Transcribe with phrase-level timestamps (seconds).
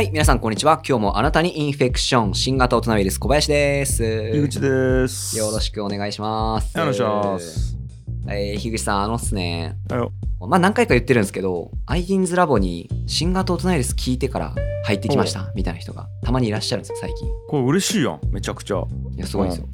[0.00, 0.80] はい、皆さんこんにちは。
[0.82, 4.02] 今日もあなたにインフェクション、新型大人ウイルス小林です。
[4.34, 5.36] 井口です。
[5.36, 6.72] よろしくお願いします。
[6.74, 7.76] お願いします。
[8.26, 9.76] えー、樋口さん、あのっすね、
[10.40, 14.54] まあ何回か言ってるんですけど、ITINS ラボに新型大人ウイルス聞いてから
[14.84, 17.28] 入ってきましたみたいな人がたまにいらっしゃるんですよ、最近。
[17.50, 18.76] これ嬉しいやん、めちゃくちゃ。
[18.78, 19.68] いや、すごいんですよ。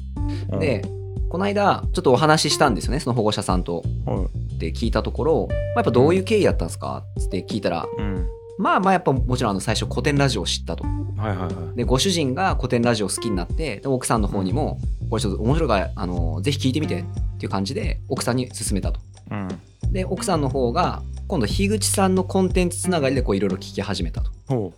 [0.51, 0.83] うん、で、
[1.29, 3.81] この間、ちょっとお話ししたんですよね、その保護者さんと。
[4.05, 7.05] はい、で、聞いたところ、まあ、やっぱどういう経緯だったんですか？
[7.17, 8.27] って聞いたら、うん。
[8.57, 10.83] まあまあやっぱもちろんあの最初古典ラジオを知ったと。
[10.83, 11.77] はいはいはい。
[11.77, 14.79] でご主人が古典ラジオ好きになってで奥さんの方にも
[15.09, 17.03] これちょっと面白いからあのぜひ聞いてみてっ
[17.37, 18.99] ていう感じで奥さんに勧めたと
[19.31, 19.47] うん。
[19.91, 24.73] で奥さんの方が今度樋口さんのコンテンツつながりでいろいろ聞き始めたとほ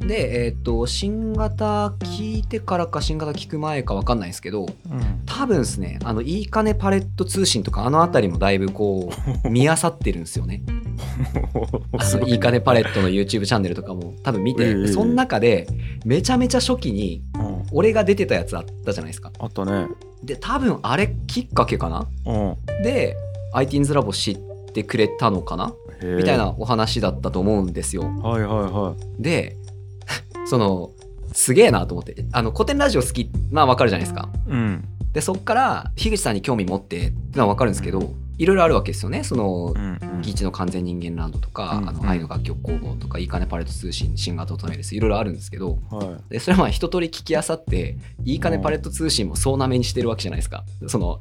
[0.00, 4.66] でえっ、と新型聞いてからか新型聞く前か分かんないですけどう。
[4.66, 5.22] うん。
[5.26, 9.10] 多分ですねあのいいかねパレット通信とかあの辺りもだいぶこ
[9.44, 10.62] う 見あさってるんですよね
[11.98, 15.66] あのいいかねパレットの YouTube チャンネルとかも多分見て、ええその中で
[16.04, 17.58] めちゃめちゃ初期にうん。
[17.72, 19.88] 俺が出てたやつあったじゃないですかあったね。
[20.22, 22.06] で多分あれきっかけかな？
[22.26, 22.82] うん。
[22.82, 23.16] で
[23.54, 24.38] ITINS ラボ知っ
[24.72, 25.72] てくれたのかな？
[26.02, 26.38] みたい。
[26.38, 29.56] なお話だったと思うんですよはいはいはで
[30.46, 30.90] その
[31.32, 34.50] すげえなと思ってあの古典ラジオ好きまあわかるじゃないですかい。
[34.50, 34.84] うん。
[35.12, 39.24] でそっから樋口さんに興味持ってってのはわかるんですけどいろいろあるわけですよね。
[39.24, 39.74] その
[40.22, 44.94] ギチの完全人間ランドとか、うんあの愛の楽曲工房とかいいかねパレット通信新型大人です。
[44.94, 50.64] いろいろあるんですけどはでそれはまあ一通り聞きあさっていいかねパレット通信も総なめにしてるわけじゃないですか。
[50.86, 51.20] その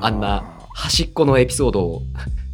[0.00, 0.58] あんな。
[0.74, 2.02] 端っこのエピソードを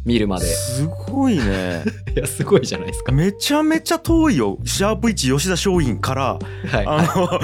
[0.05, 1.83] 見るまですごいね。
[2.15, 4.57] いやすごいじゃないですかめちゃめちゃ遠いよ。
[4.65, 7.39] シャープ1吉田松陰から、はいあの、は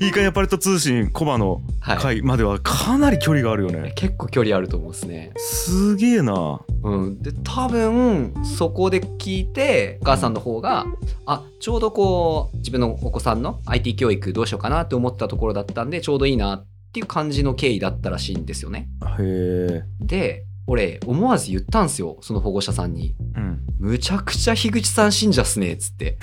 [0.00, 3.92] いいいかやパレット通信コバのはい回まではかなり距離があるよね。
[3.96, 6.60] 結構距離あると思うんですねすげえな。
[6.82, 10.86] うんで多分そこで聞いてお母さんの方が、
[11.24, 19.82] あちょうどこう自分のお子さんの IT 教育どうしようかなって思ったところだったんでちょうどいいなっていう感じの経緯だったらしいんですよねへえ。
[20.00, 23.14] で俺思わず言ったんすよその保護者さんに。
[23.36, 23.60] うん。
[23.78, 26.18] 「むちゃくちゃ樋口さん信者っすね」っつって、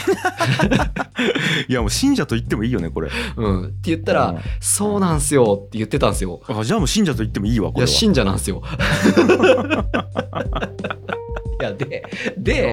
[1.70, 3.10] いやもう信者と言ってもいいよねこれ。
[3.38, 6.42] うん、って言ったらうん「そうなんすよ」って言ってたんですよ。
[6.48, 7.90] あじゃあもう信者と言ってもいいわこれは。
[7.90, 8.62] いや信者なんですよ。
[11.62, 12.04] いやで
[12.38, 12.72] で、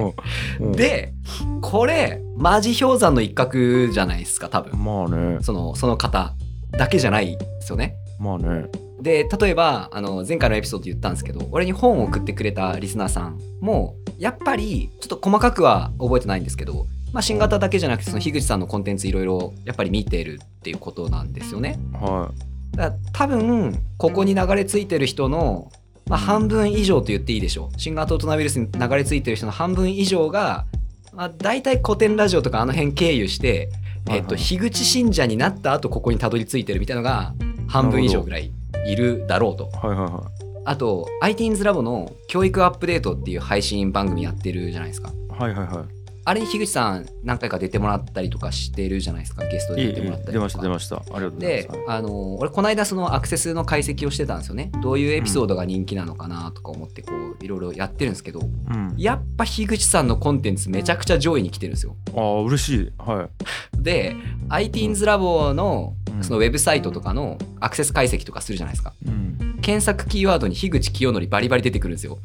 [0.59, 0.67] うん。
[0.67, 0.71] うん。
[0.73, 1.13] で
[1.61, 4.83] これマジ氷山の一角じゃないですか多分。
[4.83, 5.37] まあね。
[5.41, 6.33] そのその方
[6.71, 7.95] だけじゃないですよね。
[8.19, 8.65] まあね。
[9.01, 21.79] で例えばあの前回のエピソードで言ったんですけど俺に本を送ってくれたリスナーさんもやっぱりちょっと細かくは覚えてないんですけど、まあ、新型だけじゃなくてその樋口さんのコンテンツいろいろやっぱり見てるっていうことなんですよね。
[21.93, 22.31] は
[22.71, 25.71] だから多分ここに流れ着いてる人の、
[26.07, 27.79] まあ、半分以上と言っていいでしょう。
[27.79, 30.65] 新型大人ウイルスに流れ着いてる人の半分以上が、
[31.13, 33.69] まあ、大体古典ラジオとかあの辺経由して、
[34.09, 37.33] えっと、樋口信者になった後ここにたどり着いてるみたいなのが
[37.67, 38.51] 半分以上ぐらい
[38.85, 39.69] いるだろうと。
[39.87, 40.11] いはいはい。
[40.11, 40.31] は
[40.63, 45.11] あと ITINS ラボの教育アップデートっていう配信番組やってるじゃないですか。
[45.49, 45.77] いはいはい。
[45.77, 45.85] は
[46.23, 49.81] あれに樋口さん何回か出てもらったりとかしてるじゃないですかゲストい。
[49.81, 50.95] いいで出てもらったりとか出ました出ました。
[50.97, 58.43] ありがとうございでます。、あの俺この間そのアクセスの解析をしてたんですよねどういうエピソードが人気なのかなとか思ってこういろいろやってるんですけどう
[58.77, 58.93] ん。
[58.97, 62.91] やっぱ樋口さんのコンテンツめちゃくちゃ上位に来てるんですよああ嬉しい。
[62.99, 63.29] は
[63.77, 64.15] で
[64.49, 69.09] ITINS ラボのうんそのウェブサイトとかのアクセス解析とかするじゃないですかい。
[69.09, 69.57] うん。
[69.61, 72.19] 検索キーワードに樋口清則バリバリ出てくるんですよ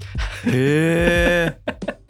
[0.46, 1.96] へえ。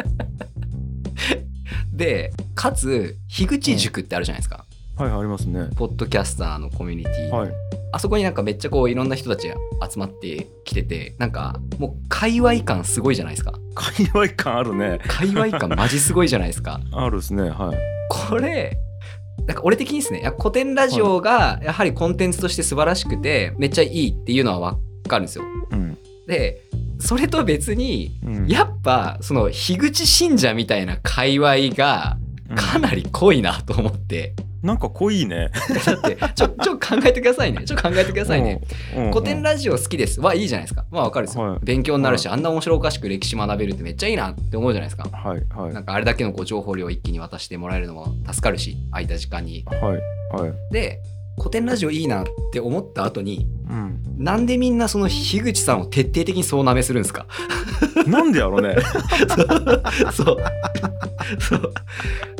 [1.97, 5.69] でかつ樋口塾ってあるじゃないですか、はいはいありますね。
[5.77, 7.53] ポッドキャスターのコミュニティ、はい。
[7.93, 9.55] あそこになんかめっちゃこういろんな人たちが
[9.87, 14.99] 集まってきててなんかもう界隈感すごいじゃないですか界隈感あるね。
[15.07, 17.51] 界隈感マジすごいじゃないですか あるですね。
[17.51, 17.79] はい。
[18.09, 18.79] これ
[19.47, 25.99] なんか俺的にですねいや古典ラジオがやはりコンテンツとして素晴らしくてめっちゃいいっていうのは分かるんですようん。
[26.27, 26.63] で
[26.99, 32.17] それと別にうん、やっぱその樋口信者みたいな界隈が
[32.55, 35.51] かなり濃いなと思って、なんか濃いね。
[35.87, 37.65] だってちょ ちょ考えてくださいね。
[37.65, 38.61] ちょ考えてくださいね。
[38.97, 39.05] うん。
[39.07, 39.13] うん。
[39.13, 40.21] 古典ラジオ好きです。
[40.21, 40.85] はいいじゃないですか。
[40.91, 41.59] まあわかるですよ、はい。
[41.63, 45.09] 勉強になるし、はあんな面白おかしく歴史学べるってめっちゃいいなって思うじゃないですか。
[45.13, 45.75] はいはい。
[45.75, 49.65] なんかあれだけのこう情報量を一気に渡してもらえるのも助かるし空いた時間に。
[49.67, 49.81] はい
[50.43, 50.73] はい。
[50.73, 51.01] で
[51.39, 54.03] 古典ラジオいいなって思った後にうん。
[54.19, 57.27] なんでみんなその樋口さんを徹底的にそうなめするんですか？
[58.07, 58.77] なんでやろうね。
[60.13, 60.37] そう。
[61.41, 61.73] そう。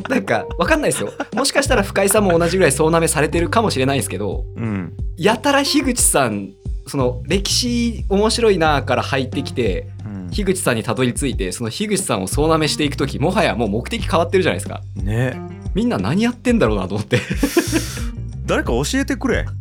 [0.09, 1.11] なんかわかんないですよ。
[1.35, 4.93] もしかしたら深井さんも同じぐらいそうなめされてるかもしれないんですけどうん。
[5.17, 6.49] やたら樋口さん
[6.87, 10.29] その歴史面白いなから入ってきてうん。
[10.31, 14.81] 樋口さんにたどり着いてその樋口さんを総なめしていく時もはやもう目的変わってるじゃないですか。
[14.95, 15.39] ね。
[15.75, 17.19] みんな何やってんだろうなと思って
[18.47, 19.45] 誰か教えてくれ。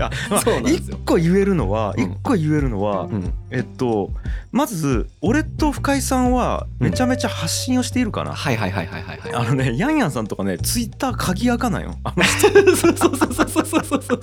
[0.00, 4.10] や、まあ、一個言えるのは、一、うん、個言えるのは、うん、えっと
[4.50, 12.48] まず俺と深井さんはめちゃめちゃ発信をしているかな、うん、はいはいはいはいはい、あのねヤンヤンさんとかねツイッター鍵開かないよあの人。
[12.76, 14.20] そうそうそうそうそうそうそう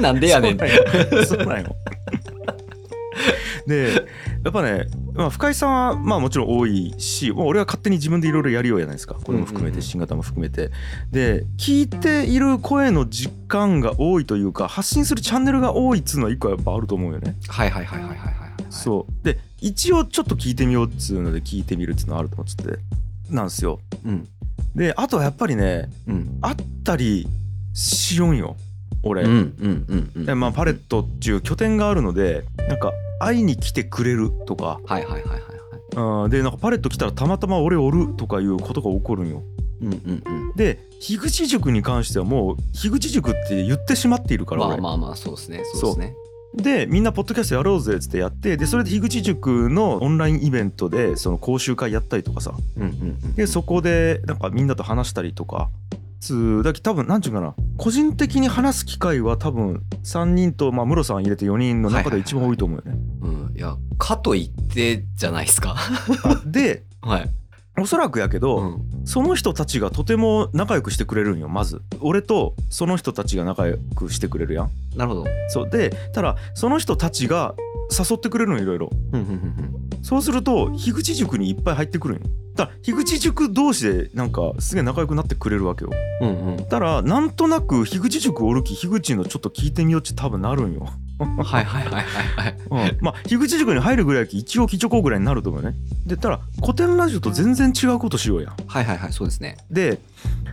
[0.00, 0.58] なんでやねん。
[1.26, 1.74] そうなんよ。
[3.66, 4.06] で
[4.44, 4.86] やっぱね
[5.20, 9.16] まあ、深井さんはまあもちろん多いしもう俺は勝手に自分でいろいろやるようじゃないですか。
[9.22, 10.70] これも含めて新型も含めて。
[11.10, 17.36] で聞いている声の実感が多いというか発信するチャンネルが多いっつうのは一個やっぱあると思うよね。
[17.48, 19.24] はいはいはいはいはいはいそう。
[19.24, 22.78] で一応ちょっと聞いてみようっつうので聞いてみるっつうのはあると思ってて
[23.28, 23.78] なんですよ。
[24.06, 24.26] うん。
[24.74, 26.38] であとはやっぱりねうん。
[26.40, 27.28] あったり
[27.74, 28.56] しよんよ
[29.02, 30.24] 俺、うんうんうんうん。
[30.24, 34.80] でまあ、パレットっていう拠点があるのでなんか会いに来てくれるとか。
[34.84, 36.24] はいはいはいはいはい。
[36.24, 36.30] うん。
[36.30, 39.42] でなんかパレット来たらたまたま俺おるとかいうことが起こるんよ。
[39.82, 40.52] うんうんうん。
[40.56, 46.14] で樋口塾に関してはもう樋口塾って言ってしまっているから俺、まあまあまあそうですねそうですね。
[46.54, 52.54] でみんなポッドキャストやろうぜっつってやってでそれで樋口塾のオンラインイベントでその講習会やったりとかさ。
[52.76, 52.92] うんうんう
[53.28, 53.34] ん。
[53.34, 55.68] でそこでなんかみんなと話したりとか
[56.20, 57.54] つうだけ多分なんちゅうかな。
[57.78, 62.98] 個人的に話す機会は多分3人とまあムロさん入れて4人の中で一番多いと思うよね。
[63.22, 63.56] うん。
[63.56, 65.76] いやかといってじゃないですか。
[66.24, 67.30] あで はい。
[67.78, 69.06] おそらくやけど、うん。
[69.06, 71.80] その人たちがとても仲良くしてくれるんよまず。
[72.00, 74.70] 俺とその人たちが仲良くしてくれるやん。
[74.96, 75.24] なるほど。
[75.48, 75.70] そう。
[75.70, 77.54] でただその人たちが
[77.90, 78.90] 誘ってくれるのいろいろ。
[80.02, 82.24] そうすると樋口塾にいっぱい入ってくるんよ
[82.60, 85.90] だから樋口塾同士でなんかすげえ仲良くなってくれるわけよ。
[86.20, 86.48] うんうん。
[86.48, 92.04] うんだからなんとなく樋口塾おるき樋口のちょっと聞いてみようって多分なるんよ、はいはいはいはい
[92.36, 92.56] はい。
[92.92, 95.76] うん、まあ樋口塾に入るぐらい一応基調校ぐらいになると思うよね。
[96.06, 99.56] でたら古典ラジオと全然違うことしようやはいはいはいそうですね。
[99.70, 99.98] で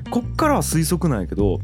[0.10, 1.60] こっからは推測なんやけど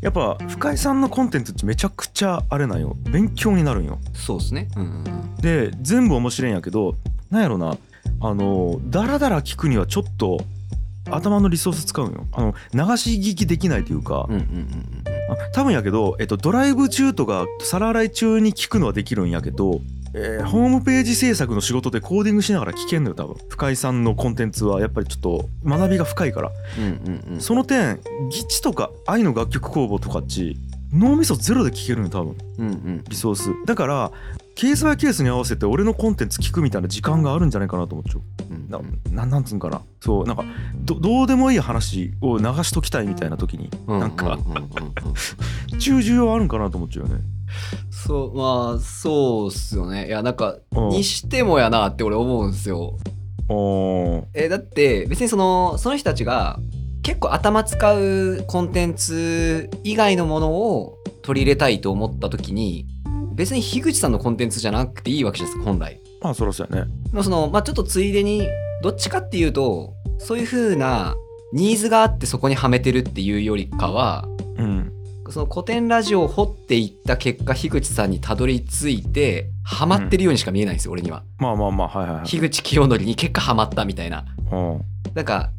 [0.00, 2.96] やっぱ深井さんのコンテンツってめちゃくちゃあれなんよ。
[3.10, 3.98] 勉強になるんよ。
[4.12, 4.68] そうですね。
[4.76, 5.36] うんうんうん。
[5.40, 6.94] で全部面白いんやけど
[7.30, 7.76] なんやろな
[8.24, 10.38] あのダラダラ聞くにはちょっと
[11.10, 12.26] 頭のリソース使うんよ。
[12.32, 19.80] あの流し聞きできないというか、うんうんうんあ多分やけど、えっと、ドライブ中とか皿洗い中に聞くのはできるんやけど、
[20.14, 23.36] えーホームページ制作の仕事でコーディングしながら聞けんのよ多分。
[23.48, 26.50] 深井さんのコンテンツはやっぱりちょっと学びが深いから。
[26.78, 27.40] うんうんうん。
[27.40, 28.00] その点
[28.30, 30.56] ギチとか愛の楽曲工房とかっち
[30.92, 34.12] 脳みそゼロで聞けるのよ多分うんうんリソースだから
[34.54, 38.22] ケースバイケースに合わせて俺のコンテンツ聞くみたいな時間があるんじゃないかなと思っちゃう。
[38.50, 38.70] うん。
[38.70, 38.80] な
[39.10, 39.82] なんなんつうんかな。
[40.00, 40.44] そうなんか
[40.76, 44.00] どどうでもいい話を流しときたいみたいな時にうん。
[44.00, 44.38] なんか
[45.78, 47.20] 中重要あるんかなと思っちゃうよね。
[47.90, 50.06] そうまあそうっすよね。
[50.06, 50.88] いやなんかうん。
[50.90, 52.96] にしてもやなって俺思うんですよ。
[54.34, 56.58] えだって別にそのその人たちが
[57.02, 62.86] 結構頭使うコンテンツ以外のものを取り入れたいと思った時に
[63.34, 66.00] 別に樋口さんのコンテンツじゃなくていいわけですか本来。
[66.20, 66.90] まあそらそうやね。
[67.12, 68.48] まあそのまあちょっとついでに
[68.82, 71.16] どっちかっていうとそういう風な
[71.52, 74.26] ニーズがあってそこにはめてるっていうよりかは
[74.56, 74.92] うん。
[75.30, 81.24] その古典ラジオを掘っていった結果樋口さんにたどり着いてハマってるようにしか見えないんですよ、俺には。
[81.38, 82.26] まあまあまあはいはいはい。
[82.26, 84.26] 樋口清則に結果ハマったみたいな。
[84.52, 84.80] うん。
[85.14, 85.50] なんか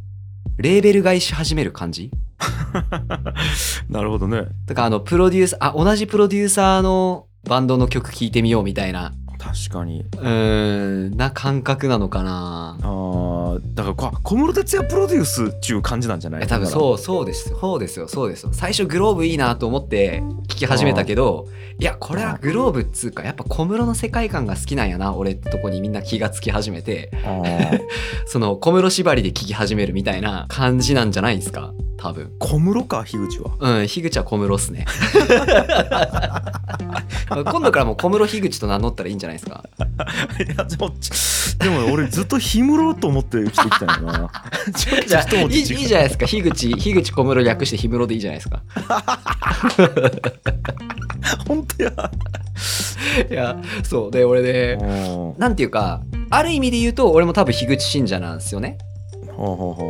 [0.58, 2.12] レーベル買いし始める感じ？
[3.90, 4.44] なるほどね。
[4.68, 9.14] だからあのプロデューサーあ同じプロデューサーのバンドの曲聴いてみようみたいな
[9.46, 10.02] 確かに。
[10.02, 12.78] うーんな感覚なのかな。
[12.82, 16.44] あーだからこ小室哲哉プロデュースっていう感じなんじゃない？
[16.44, 17.50] え多分うそうそうです。
[17.60, 18.08] そうですよ。
[18.08, 18.50] そうですよ。
[18.54, 21.48] 最初グローブいいなと思って聴き始めたけど
[21.80, 27.12] いやこれはグローブっつうかやっぱ小室の世界観が好きなんやな俺ってとこにみんな気がつき始めて。
[28.28, 31.72] その小室縛りで聴き始めるみたいな感じなんじゃないですか？
[31.98, 32.32] 多分。
[32.40, 33.52] 小室か樋口は？
[33.60, 34.86] うん樋口は小室っすね。
[37.30, 39.35] 今度からもう小室樋口と名乗ったらいいんじゃない？
[39.36, 39.64] ですか？
[39.78, 41.12] いやでもち
[41.60, 44.32] でも俺ずっと氷室と思って生きてきたんやな。
[44.76, 46.26] ちょっとじゃあいいじゃないですか。
[46.26, 48.64] 樋口樋口小室略して氷室でいいじゃないですか。
[51.48, 51.92] 本当や。
[53.30, 54.12] いやそう。
[54.12, 58.78] で俺でほなんていうかある意味で言うと俺も多分樋口信者なんですよね。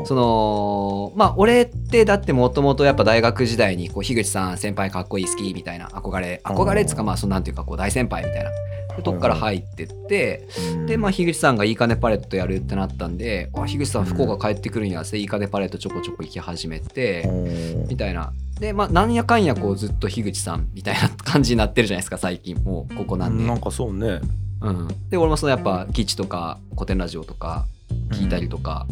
[0.06, 8.50] そのまあ俺ってだってもともとやっぱ大学時代にこう樋口さん先輩かっこいい好きみたいな憧れ憧れっつうかまあそのなんていうかこう大先輩みたいな。
[8.50, 8.56] で
[9.04, 10.86] とこから入ってってうん。
[10.86, 17.30] でまあ樋口さんがいいかねパレットやるってなったんであ樋口さん福岡帰ってくるんやっていいかねパレットちょこちょこ行き始めて
[17.88, 18.32] みたいな。
[18.60, 22.56] でまあなんやかんやこうずっと樋口さんみたいな感じになってるじゃないですか最近。
[22.64, 23.48] もうここ何年。
[23.48, 24.22] なんかそうね。
[24.62, 27.66] うん、で俺もそのやっぱ基地とか古典ラジオとか
[28.12, 28.88] 聞いたりとか、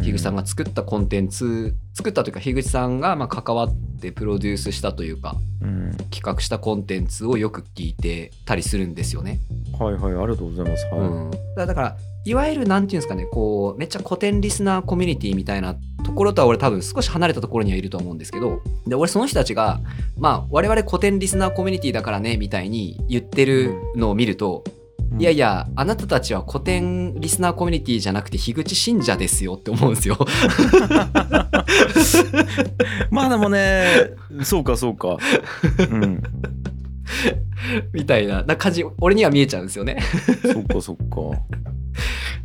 [0.00, 5.88] 樋口さんが作ったコンテンツ作ったというか樋口さんがまあ関わってプロデュースしたというかうん。
[6.10, 9.40] 企画したコンテンツをよく聞いてたりするんですよね。
[9.78, 10.84] はいはいありがとうございます。
[10.86, 19.80] はい、うん、だからいわゆるなんていうんですかねこうめっちゃ古典リスナーコミュニティみたいなところとは俺多分少し離れたところにはいると思うんですけどで俺その人たちが
[20.18, 24.64] まあ我々古典リスナーコミュニティだからねみたいに言ってるのを見ると、
[25.16, 30.18] いやいやあなたたちは古典リスナーコミュニティじゃなくて樋口信者ですよって思うんですよ。
[33.10, 34.10] まあでもね
[34.42, 35.16] そうかそうか。
[35.90, 36.22] うん。
[37.92, 39.98] みたいなな感じ俺には見えちゃうんですよね。
[40.52, 41.42] そっかそっか、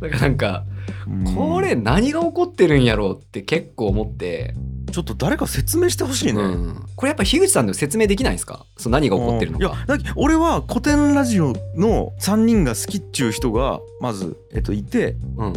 [0.00, 0.64] だからなんか
[1.06, 1.34] うん。
[1.34, 4.54] これ何が起こってるんやろうって結構思って、
[4.92, 6.86] ちょっと誰か説明してほしいね、うん。
[6.96, 8.64] これやっぱ樋口さんでも説明できないですか？
[8.76, 9.84] その何が起こってるのいやか。
[9.86, 15.16] だけど俺は古典ラジオの3人が好きっちゅう人がまず、えっと、いて。
[15.36, 15.52] うん。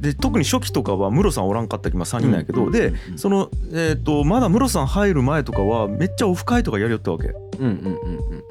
[0.00, 3.18] で特に初期とかはムロさんおらんかったきまあ3人なんやけど、でうん。
[3.18, 7.28] その、えっとまだムロさん入る前とかはめっちゃオフ会とかやりよったわけ。
[7.28, 8.42] うんうんうんうんうん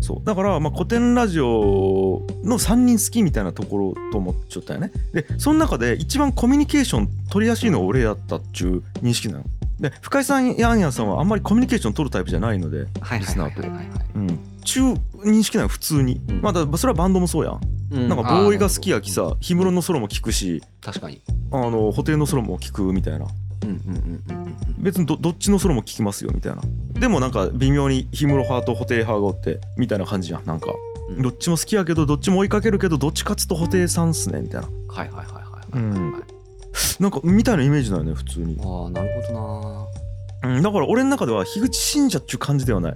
[0.00, 0.24] そう。
[0.24, 4.92] だから、まあ、古典ラジオの3人好きみたいなところと思っちゃったよね。
[5.12, 9.44] でその中で一番コミュニケーション取りやすいのは俺やったっちゅう認識なの。
[9.80, 13.78] で深井さんやんやさんはあんまりコミュニケーション取るタイプじゃないのではいリスナーとはいはい。
[13.78, 14.40] はいうん。
[14.64, 16.42] ちゅう認識なの普通に、うん。
[16.42, 17.60] まあだそれはバンドもそうやん、
[17.92, 18.08] うん。
[18.08, 21.22] なんかボーイが好きやきさ氷室のソロも聞くし確かに。
[21.52, 23.26] あの布袋のソロも聞くみたいな。
[24.78, 26.62] 別にどどっちのソロも聞きますよみたいな
[27.00, 30.72] でもなんか微妙に氷室派と布袋派がおってみたいな感じやんなんか
[31.10, 35.66] うんどっちも好きやけどどっちも追いかけるけどどっちかっつと布袋さんっすねみたいなはいはいはいはいはい。
[35.74, 36.22] うんはい
[37.00, 39.88] なんかみたいなイメージだよね普通に、ああなるほど
[40.44, 42.94] うん、だから俺の中では樋口信者っちゅう感じではない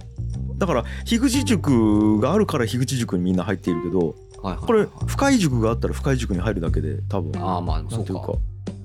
[0.57, 4.49] だから樋口塾があるから樋口塾にみんな入っているけどな。
[4.49, 4.87] はいはいはいはい。
[4.89, 8.33] これ深井塾があったら深井塾に入るだけで多分ああまあそうか。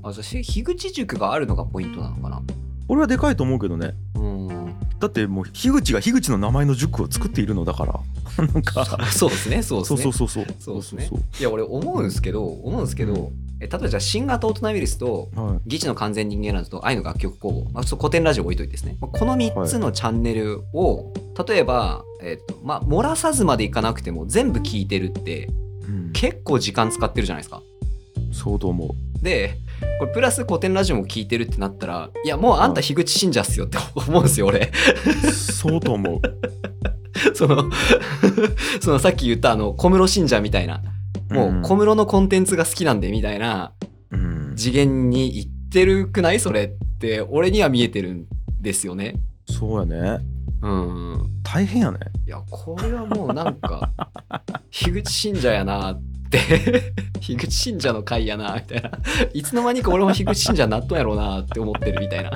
[0.02, 2.42] あじゃ樋口塾があるのがポイントなのかな。
[2.88, 4.57] 俺はでかいと思うけどねうん。
[5.00, 8.46] だってもう樋口が樋口の名前の塾を作っているのだから。
[8.46, 8.84] なんか。
[9.10, 10.02] そうですねそうですね。
[10.02, 10.54] そうそうそうそう。
[10.58, 11.10] そうですね。
[11.40, 15.68] いや俺思うんですけど思うんですけど、え例えばじゃあ新型大人ウイルスとはい。
[15.68, 21.12] ギチの完全人間ラジオと愛の楽曲工房、まあ、ちょっと古典ラジオ置いといてですね、まあこの3つのチャンネルを、
[21.46, 25.48] 例えば、えっとまあ、漏らさずまでいかなくても全部聞いてるって
[25.86, 26.12] うん。
[26.12, 27.62] 結構時間使ってるじゃないですか。
[28.32, 29.24] そうと思う。
[29.24, 29.56] で
[29.98, 34.70] これプラス古典ラジオも聞いてるってなったらいやもうあんた樋口信者っすよって思うんですよ俺。
[35.32, 36.20] そうと思う。
[37.34, 37.64] その
[38.80, 40.82] そのさっき言ったあの小室信者みたいな。
[41.30, 43.72] もう小室のコンテンツが好きなんでみたいな。
[44.10, 44.54] うん。
[44.56, 48.26] 次元に行ってるくないそれって俺には見えてるん
[48.60, 49.14] ですよね。
[49.46, 50.18] そうやね。
[50.62, 51.28] うん。
[51.42, 51.98] 大変やね。
[52.26, 53.90] いやこれはもうなんか
[54.70, 58.90] 樋口信者やなって 樋口信者の会やなみたいな。
[59.32, 62.30] いつの間にか俺も樋口信者になっとんやろうなって思ってるみたいな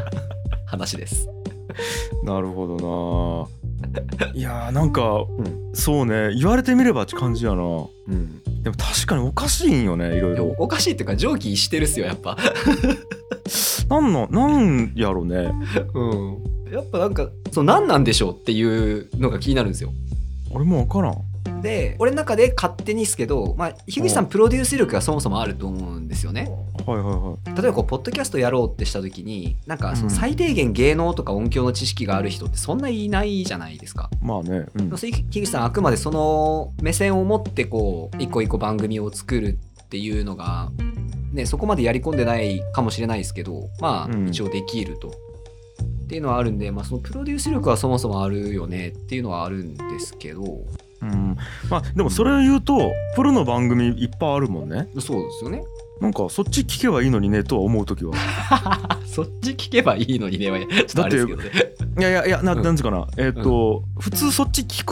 [0.66, 1.28] 話です。
[2.22, 3.62] なるほどな。
[4.34, 5.26] いやーなんか、ん。
[5.74, 6.34] そうね。
[6.34, 7.62] 言われてみればって感じやな。
[7.62, 10.54] うん、でも確かにおかしいんよねいろいろ。
[10.58, 12.36] おかしいっていうか常軌してるっすよやっぱ。
[13.88, 15.50] なんのなんやろね。
[15.94, 19.92] うん、やっぱなんかそう何なんでしょうっていうのが気になるんですよ。
[20.50, 21.31] 俺も分からん
[21.62, 26.50] で俺の中で勝手にですけど、まあ、樋口さんプロデュース力がそもそもあると思うんですよね。
[26.86, 34.10] はいはいは例えばこうポッドキャストやろうってした時になんかそのうん最低限芸能とか音響の知識がある人ってそんないないじゃないですか。
[34.12, 40.70] いまあねうん樋口さんあくまでその目線を持ってこう一個一個番組を作るっていうのが、
[41.32, 45.08] ね、そこまでやり込んでないかもしれないですけどまあうん一応できると。
[45.08, 50.42] っていうのはあるんで、まあ、そのプロデュース力はそもそもあるよねっていうのはあるんですけど
[51.02, 51.36] うん。
[51.68, 54.88] まあでもそれを言うとプロの番組いっぱいあるもんね。
[55.00, 55.62] そうですよね。
[56.00, 58.12] なんかそっち聞けばいいのにねとは思う時は。
[59.06, 61.50] そっち聞けばいいのにね、ちょっとあれですけどね。
[61.98, 62.62] いやいやいやなうん。
[62.62, 63.06] なんつうかな。
[63.18, 64.84] えっ、と、普通そっち聞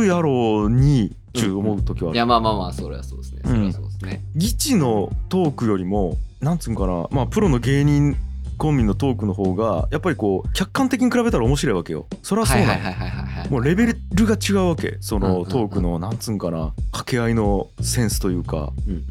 [0.00, 2.16] くやろうにちゅう思う時はある。
[2.16, 3.40] いや、まあまあまあ、それはそうですね。
[3.44, 4.24] それはそうですね。
[4.34, 7.06] ギチのトークよりもなんつうんかな。
[7.10, 8.16] まあプロの芸人
[8.58, 13.50] コンビのトークの方がやっぱりこう客観的に比べたら面白いわけよそれはそうなの。
[13.50, 19.02] もうレベルが違うわけそのトークのなんつうんかな掛け合いのセンスというかうんうん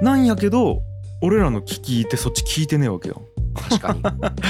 [0.00, 0.04] うん。
[0.04, 0.82] なんやけど
[1.22, 3.22] 俺らの聞きってそっち聞いてねえわけよ
[3.54, 4.02] 確かに。
[4.02, 4.44] 確かに。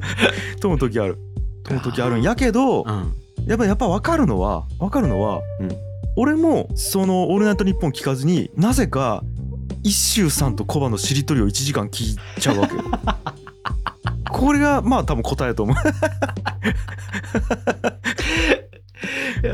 [0.60, 1.18] と思う時ある
[1.64, 3.14] と思う時あるんやけどうん。
[3.46, 5.70] やっぱやっぱ分かるのは分かるのは、うん
[6.16, 9.22] 俺もその「オールナイトニッポン」聞かずになぜか
[9.82, 12.82] 一周さんとコバのしりとりを1時間聞いちゃうわけよ。
[14.32, 15.76] これがまあ多分答えと思う。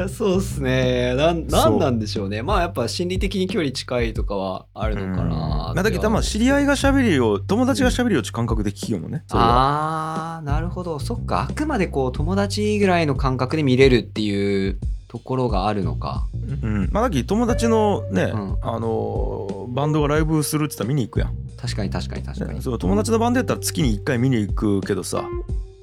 [0.09, 1.15] そうっすね。
[1.15, 2.43] なんなんなんでしょうね。
[2.43, 10.37] まあやっぱ心理的に距離近いとかはあるのかなまあだけどまあ知り合いが喋りを友達が喋りを感覚で聞きようもんねそれは。
[10.39, 10.99] あーなるほど。
[10.99, 11.49] そっか。
[11.51, 16.27] あくまでこう友達ぐらいの感覚で見れるっていうところがあるのか。
[16.63, 16.89] うん。
[16.93, 18.57] まあだけど友達のね、うん。
[18.63, 21.35] あのーバンドがライブするって言ったら見に行くやん。
[21.61, 22.63] 確かに確かに確かに。
[22.63, 25.25] そう友達のバンドやったら月に1回見に行くけどさ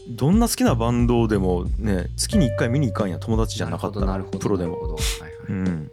[0.09, 4.39] どんな好きなバンドでもね月に1回見に行かんや友達じゃなかったらなるほど。
[4.39, 4.73] プロでも。
[4.73, 4.99] はいはい。
[5.49, 5.91] うん。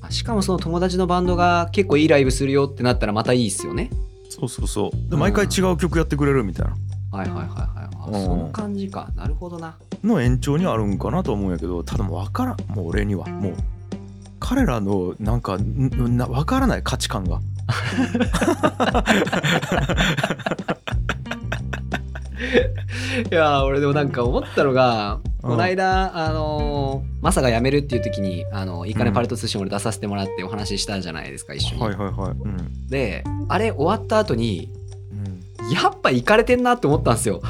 [0.00, 3.90] あしかもその友達のバンドが結構いいライブするよってなったらまたいいっすよね。
[4.28, 4.90] そうそうそう。
[4.90, 6.72] でうん毎回違う曲やってくれるみたいな。
[7.16, 7.58] はいはいはいはい
[7.94, 8.14] あうん。
[8.24, 9.08] その感じか。
[9.14, 9.76] なるほどな。
[10.02, 12.56] の延長にあるんかなと思うんやけどただもう分からん。
[12.74, 13.26] もう俺には。
[13.28, 13.54] もう
[14.40, 17.40] 彼らのなんかんな分からない価値観が
[23.30, 25.50] いやー俺でもなんか思ったのが、うん。
[25.50, 32.30] この間あのーマサが辞めるっていう時にあのいいかねパレット通信俺出させてもらってお話ししたじゃないですか一緒に、はいはいはい。
[32.32, 34.68] うん、であれ終わった後に
[35.12, 37.42] うん、やっぱ行かれてんなって思ったんですよ。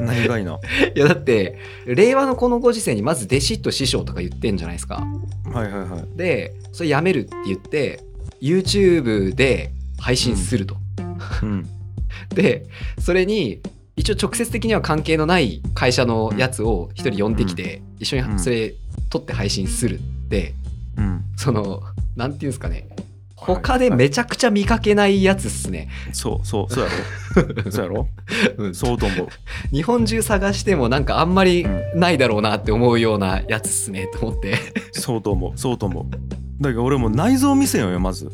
[0.00, 0.58] 何がいいな
[0.94, 5.04] いやだって令和のこのご時世にまず弟子と師匠とか言ってんじゃないですか。
[5.52, 6.16] はいはいはい。
[6.16, 8.00] でそれ辞めるって言って
[8.40, 10.76] YouTube で配信すると、
[11.42, 11.68] うん
[12.34, 12.66] で
[12.98, 13.60] それに
[13.96, 18.32] 一応直接的には関係のない会社のやつを一人呼んできて、一緒うん。
[18.34, 18.74] にそれ
[19.10, 20.54] 撮って配信するって
[20.96, 21.24] うん。
[21.36, 21.82] その
[22.14, 22.88] なんていうんですかね。
[23.34, 26.90] 他でめちゃくちゃ見かけないやつっすね、そうそうそうや
[27.64, 27.70] ろ。
[27.70, 28.08] そうやろ？
[28.56, 28.74] うん。
[28.74, 29.28] そうと思う。
[29.72, 34.56] 日本中探してもなんかあんまりうないだろうなって思うようなやつっすねと思って。
[34.92, 35.52] そうと思う。
[35.56, 36.06] そうと思う
[36.60, 38.30] だけど俺もう内臓見せよよまず。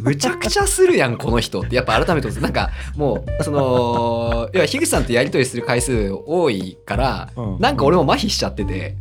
[0.00, 1.76] むちゃくちゃするやんこの人って。
[1.76, 7.60] やっぱ改めてなんかもうそのいや樋口さんとやり取りする回数多いからうん。
[7.60, 8.96] なんか俺も麻痺しちゃってて。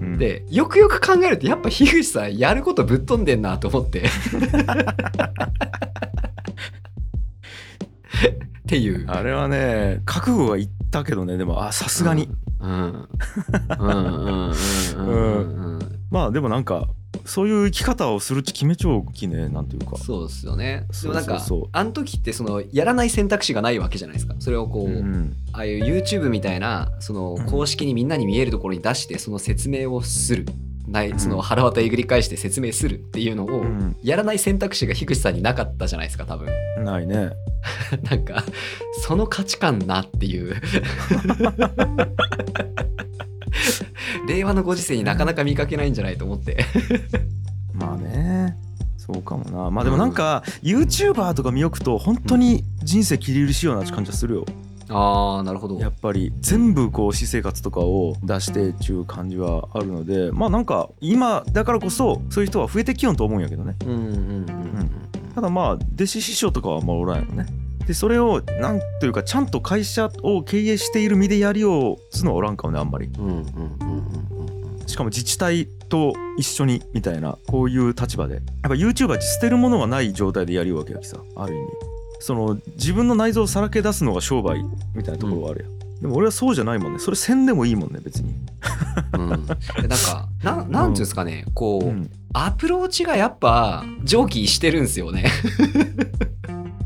[0.00, 0.18] うん。
[0.18, 4.00] でよくよく考えるとやっぱ樋口さんやることぶっ飛んでんなと思って。
[4.00, 4.04] っ
[8.66, 9.06] ていう。
[9.08, 12.30] あれはね覚悟がいったけどねでもあさすがに、
[12.60, 12.70] うん。
[12.70, 13.08] うん。
[13.78, 13.98] うん。
[13.98, 14.50] うん。
[14.50, 14.54] うん。
[14.96, 15.76] うん。
[15.76, 15.78] うん。
[16.10, 16.88] まあでもなんか
[17.28, 19.96] そういう生き方をするって決めちゃうきねなんていうか。
[19.98, 20.86] そうですよね。
[21.02, 25.36] でもなんかあの時ってそのやらない選択肢がないわけじゃないですかそれをこう、うん。
[25.52, 27.46] ああいう YouTube みたいなそのうん。
[27.46, 30.46] 公式にみんなに見えるところに出してその説明をする。
[30.86, 31.18] ないうん。
[31.18, 33.96] その腹渡えぐり返して説明するっていうのをうん。
[34.02, 36.48] やらない選択肢が樋口さんになかったじゃないですか多分。
[36.82, 37.32] ないね。
[38.08, 38.44] なんか
[39.02, 40.54] その価値観なっていう
[44.38, 46.64] 令和のご時世になかなか見かけないんじゃないと思って。
[47.74, 48.56] まあね。
[48.96, 49.70] そうかもな。
[49.70, 54.46] まあでもなんか YouTuber とか見よくと本当に人生切り売りしような感じがするよ。
[54.90, 55.78] ああなるほど。
[55.78, 63.76] やっぱり全部こう私生活とかを出してっていう感じはあるのでまあなんか今だからこそそういう人は増えてきよんと思うんやけどね。
[63.84, 64.90] うんうんうんうん。
[65.34, 67.46] ただまあ弟子師匠とかはまあおらんやろね
[67.88, 73.10] でそれをなんというかちゃんと会社を経営している身でやりようつのはおらんかもねあんまり。
[74.86, 78.34] しかも自治体と一緒にみたいなこういう立場で。
[78.34, 81.66] やっぱ YouTuber って捨てるものがない状態でやるわけやきさある意味。
[82.20, 84.62] その自分の内臓をさらけ出すのが商売
[84.94, 86.98] みたいなところがあるやん、でも俺はそうじゃないもんね。
[86.98, 88.34] それせんでもいいもんね別に。
[89.14, 89.28] うん。
[89.30, 91.46] なんかななんていうんですかね。
[91.54, 92.10] こう、うん。
[92.34, 95.24] アプローチがやっぱ上記してるんですよね。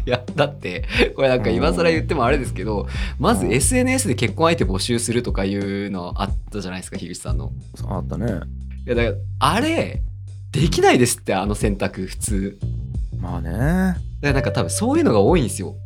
[0.04, 0.84] いやだって
[1.14, 2.88] これなんか今更言ってもあれですけど
[3.18, 7.52] まずうん SNS で結婚相手募集するとかいうのあったじゃないですか樋口さんの。
[7.88, 8.40] あったね
[8.86, 10.02] いやだからあれ
[10.50, 12.58] できないですってあの選択普通。
[13.18, 15.76] まあねだからなんか多分そういうのが多いんですよ。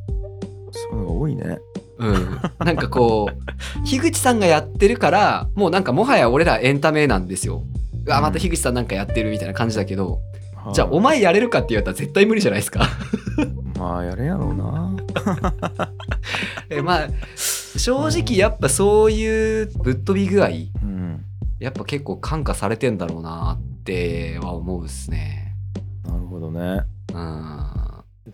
[0.72, 1.59] そういうのが多いね
[1.98, 3.37] うん、なんかこう
[3.87, 7.62] 樋口さんがやってるからもうなんかもはや俺らエンタメなんですよ。
[8.05, 10.20] うわまた樋口さんなんかやってるみたいな感じだけど、
[10.72, 12.88] じゃあお前やれるかって言われたら絶対無理じゃないですか。
[13.79, 14.96] まあやれやろうな。
[16.70, 17.09] えまあ
[17.76, 20.48] 正直やっぱそういうぶっ飛び具合
[20.83, 21.24] うん。
[21.59, 25.55] やっぱ結構感化されてんだろうなっては思うっすね。
[26.05, 26.83] なるほどね。
[27.14, 27.66] うん。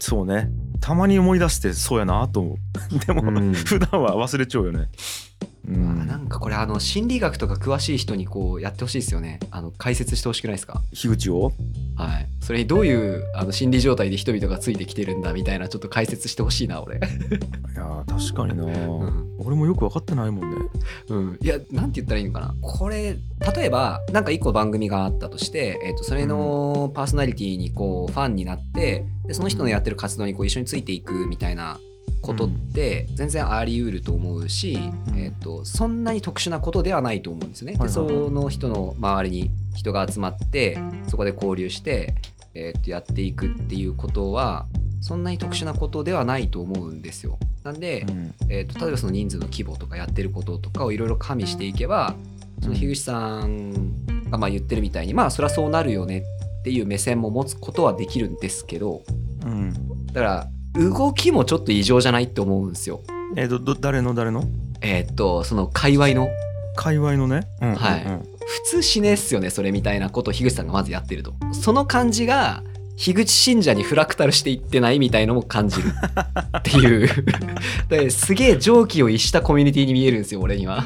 [0.01, 0.51] そうね。
[0.81, 2.99] たまに思い出してそうやなと思う。
[3.07, 3.53] でも、うん。
[3.53, 4.89] 普段は忘れちゃうよね
[5.75, 6.07] うん。
[6.07, 9.41] なんかこれあの心理学とか詳しい人にこうやってほしいですよね。
[9.51, 10.83] あの解説してほしくないですか？
[10.93, 11.53] 樋口を？
[11.97, 12.29] はい。
[12.41, 16.97] それにどういうあの心理状態で人々がついてきてるんだみたいなちょっと解説してほしいな俺。
[16.97, 19.39] いやー確かにな、ん。
[19.39, 20.57] 俺もよく分かってないもんね。
[21.09, 22.55] うん、いやなんて言ったらいいのかな。
[22.61, 23.17] これ
[23.55, 31.79] 例えばなんか一個番組があったとして、えー、とそれのパーソナリティにこうファンになってでその人のやってる活動にこう一緒についていくみたいな
[32.23, 35.19] ことって全然あり得ると思うし、うん。
[35.19, 37.73] えー、とそんなに特殊なことではないと思うんですよね。
[37.75, 38.25] ではいはいはい。
[38.25, 42.15] その人の周りに人が集まってそこで交流して、
[42.55, 44.67] えー、とやっていくっていうことは
[45.01, 47.39] そんなに特殊なことではないと思うんですよ。
[47.65, 48.35] なんで、うん。
[48.49, 52.15] えー、と例えばその人数の規模とかやってることとかをいろいろ加味していけば
[52.63, 56.23] その樋口さんがまあ言ってるみたいにまあそりゃそうなるよね
[56.61, 59.03] っていう目線も持つことはできるんですけど
[59.45, 59.73] うん。
[60.07, 63.03] だから動きもちょっと異常じゃないって思うんですよ。
[63.37, 64.45] えっ、とど誰の誰の？
[64.81, 66.29] えーっとその界隈の。
[66.77, 67.79] 界隈のね、うんうんうん。
[67.79, 68.05] はい
[68.45, 71.35] 普通しねえっすよねそれみたいなことを樋口さんがまずやってると。
[71.53, 72.63] その感じが
[72.97, 75.93] 樋口信者にフラクタルしていってないみたいのも感じる。
[76.59, 77.09] っていう。
[78.11, 80.85] すげえ常軌を逸したコミュニティに見えるんですよ俺には。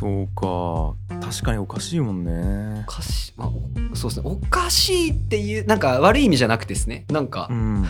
[0.00, 1.20] そうか。
[1.20, 2.84] 確かにおかしいもんね。
[2.88, 3.48] おかしい、まあ、
[3.92, 4.30] おそうですね。
[4.30, 7.04] おかしいっていうなんか悪い意味じゃなくてですね。
[7.10, 7.84] なんかうん。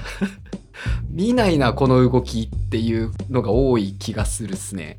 [1.09, 4.99] 見ないなこの動きっていうのが多い気がするっすね。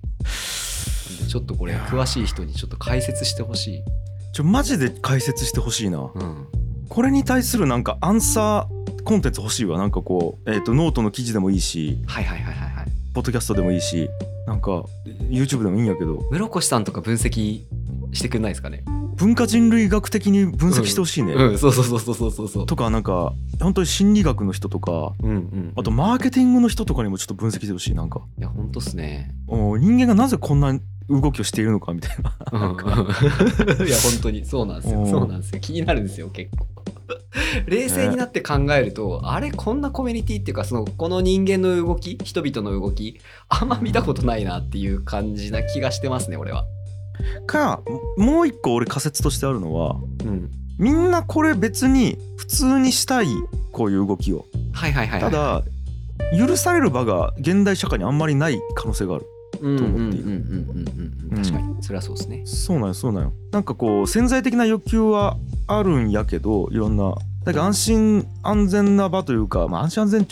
[1.27, 3.83] ちょっとこれ詳しい人にちょっと解説してほしい。
[4.31, 5.99] ちょマジで解説してほしいな。
[5.99, 6.47] うん。
[6.87, 9.77] これに対するなんかアンサーコンテンツ欲しいわ。
[9.77, 11.99] なんかこう、えー、とノートの記事でもいいし。
[12.07, 12.90] はいはいはいはいはい。
[13.13, 14.09] ポッドキャストでもいいし
[14.47, 14.85] なんか
[15.29, 17.63] YouTube でもいいんやけど室越さんとか分析
[18.13, 18.83] してくんないですかね？
[19.15, 22.65] 文化人類学的に分析してほしいね、うん、そうそうそうそうそうそうそう。
[22.65, 25.73] とかなんか本当に心理学の人とかうんうん。
[25.75, 29.35] あとマーケティングの人とかにもちょっと分析してほしいなんかいや本当っすね。
[29.47, 32.77] お人間がなぜこんな動きをしているのかみたいなうんうん。
[33.87, 34.99] いや本当にそうなんですよ。
[34.99, 35.59] うんそうなんですよ。
[35.59, 36.65] 気になるんですよ結構。
[37.67, 46.65] 冷静になって考えると、あれこんなコミュニティっていうかそのこの人間の動き人々の動きあんま見たことないなっていう感じな気がしてますね俺は。
[47.45, 47.81] か
[48.17, 50.49] もう一個俺仮説としてあるのはうん。
[50.79, 53.27] みんなこれ別に普通にしたい
[53.71, 55.31] こういう動きをはいはいはい、はい。
[55.31, 55.63] ただ
[56.37, 60.43] 許される場が現代社会にあんまりない可能性があると思っている
[61.35, 62.45] 確かにそれはそうですね。
[62.45, 65.37] そうなんよそうなんよなんかこう潜在的な欲求は
[65.67, 70.25] あるんやけどいろんなだから安心安全な場というか、まあ、安心安全っ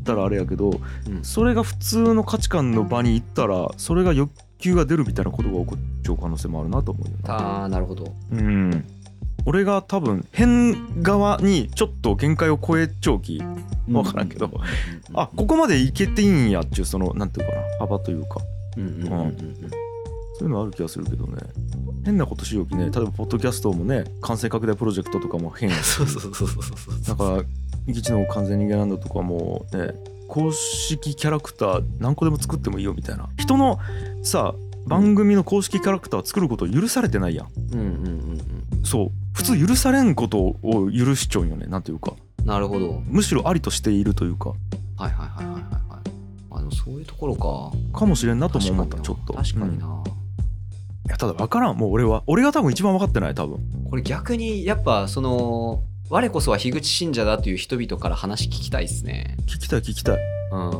[0.00, 1.22] ったらあれやけどうん。
[1.22, 7.62] それが普通の価値観の場に行ったらそれが欲求が出るみたいなことが起こっちゃう可能性もあるなと思うよな。
[7.62, 8.12] あーなるほど。
[8.32, 8.84] うん。
[9.46, 13.42] 俺が多分変側にちょっと限界を超えちゃうき
[13.88, 14.50] 分からんけど。
[15.14, 18.40] あここまでいけていいんやっちゅうそのなんていうかな幅というか。
[18.76, 19.12] うんうんうんうん。
[19.12, 19.89] うん
[20.40, 21.36] そういうのある気がするけどね
[22.02, 27.02] 変なことしようきね例えばポッドキャストもね感染拡大プロジェクトとかも変や そうそうそうそうそう。
[27.06, 27.44] だから
[27.92, 29.94] 「ギチの完全人間ランド」とかもね
[30.28, 33.78] 公式キャラクター何個でも作ってもいいよみたいな人の
[34.22, 34.54] さ
[34.86, 42.14] 番組の公式キャラクターを作ること許されてないやんうんうんうんうんそう普通許されんことを許しちゃうんよねなんていうか。
[42.46, 43.02] なるほど。
[43.04, 46.10] むしろありとしているというかはいはいはいはいはいはい。
[46.52, 47.98] あでもそういうところか。
[47.98, 50.02] かもしれんなとも思ったちょっと確かにうん
[51.10, 53.58] やただ分からんもう俺は俺が多分一番分かってない多分
[53.90, 59.36] これ逆にやっぱその我こそは樋口信者だという人々から話聞きたいですね。
[59.46, 60.18] 聞きたい聞きたい
[60.50, 60.70] うん。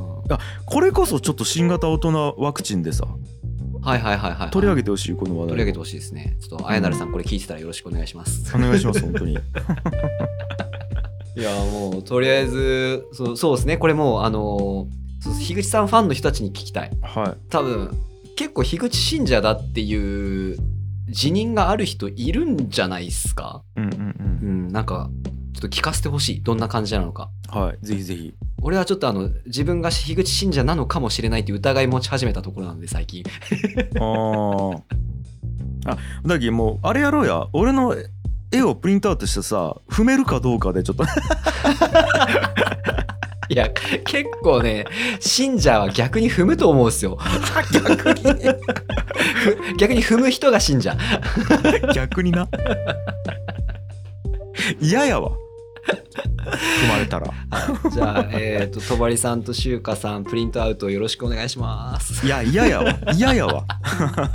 [0.67, 3.07] これこそちょっと新型大人ワクチンでさ
[3.83, 4.51] はいはいはいはい。
[4.51, 6.37] 取り上げててほしいこの話題を取り上げてほしいですね。
[6.41, 8.51] ちょっとあやなるさんこれ聞いてたらよろしくお願いします。
[8.57, 9.35] お願いします本当に
[11.37, 14.89] いやもうとりあえずそうそうですねこれもうあの
[15.39, 17.97] 樋口さんファンの人たちに聞きたいはい多分
[18.41, 20.57] 結構樋口信者だっていう
[21.11, 23.63] 辞任がある人いるんじゃないですか？
[23.77, 24.69] うんうんうん。
[24.73, 25.11] なんか
[25.53, 26.43] ちょっと聞かせてほしい。
[26.43, 27.29] どんな感じなのか。
[27.55, 28.35] うんはいぜひぜひ。
[28.63, 33.25] 俺はちょっとあの自分が樋口信者なのかもしれないって疑い持ち始めたところなので最近。
[33.97, 34.81] あー。
[35.85, 37.47] あだけどもうあれやろうや。
[37.53, 37.95] 俺の
[38.53, 41.05] 絵をプリントアウトしてさ踏めるかどうかでちょっと
[43.51, 44.85] いや結構ね
[45.19, 47.19] 信者は逆に踏むと思うんですよ。
[47.73, 50.97] 逆 に逆に踏む人が信者。
[51.93, 52.49] 逆にな。
[54.81, 55.33] 嫌やわ
[55.91, 62.27] 踏まれたらはいじゃあ、えっ、と、とばりさんとしゅうかさん、プリントアウトよろしくお願いします。
[62.27, 63.65] いや嫌やわ嫌やわ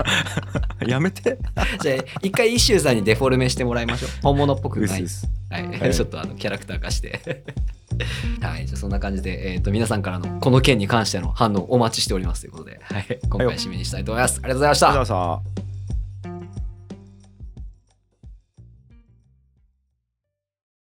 [0.85, 1.37] やめて
[1.81, 4.09] じゃあ、一回イシューさんにデフォルメしてもらいましょう。
[4.21, 5.01] 本物っぽくない。
[5.01, 7.43] うっすはい、はいちょっとあのキャラクター化して。
[8.41, 14.39] はい、じゃあそんな感じで、えっ、と、皆さんからのこの件に関しての反応お待ちしておりますということで、はい、今回締めにしたいと思います。
[14.43, 14.87] ありがとうございました。
[14.89, 15.64] ありがとうございました